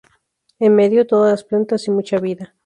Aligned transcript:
En 0.57 0.73
medio, 0.75 1.05
todas 1.05 1.29
las 1.29 1.43
plantas 1.43 1.87
y 1.87 1.91
mucha 1.91 2.17
vida". 2.17 2.55